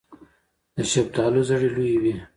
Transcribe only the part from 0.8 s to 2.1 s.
شفتالو زړې لویې